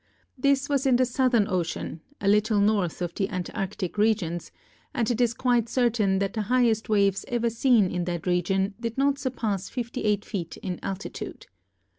This 0.35 0.67
was 0.67 0.87
in 0.87 0.95
the 0.95 1.05
southern 1.05 1.47
ocean, 1.47 2.01
a 2.19 2.27
little 2.27 2.59
north 2.59 3.03
of 3.03 3.13
the 3.13 3.29
Antarctic 3.29 3.99
regions; 3.99 4.51
and 4.95 5.11
it 5.11 5.21
is 5.21 5.35
quite 5.35 5.69
certain 5.69 6.17
that 6.17 6.33
the 6.33 6.41
highest 6.49 6.89
waves 6.89 7.23
ever 7.27 7.51
seen 7.51 7.91
in 7.91 8.05
that 8.05 8.25
region 8.25 8.73
did 8.79 8.97
not 8.97 9.19
surpass 9.19 9.69
fifty 9.69 10.01
eight 10.03 10.25
feet 10.25 10.57
in 10.57 10.79
altitude. 10.81 11.45